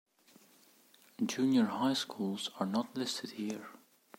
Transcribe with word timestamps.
Junior 1.23 1.65
High 1.65 1.93
schools 1.93 2.49
are 2.59 2.65
not 2.65 2.97
listed 2.97 3.29
here. 3.33 3.67